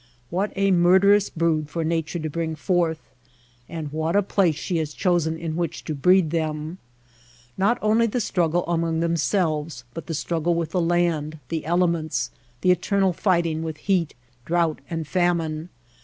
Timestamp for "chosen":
4.95-5.37